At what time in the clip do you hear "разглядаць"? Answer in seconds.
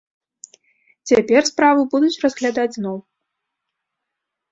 2.23-2.77